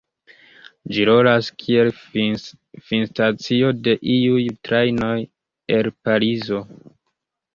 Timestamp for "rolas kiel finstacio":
1.09-3.69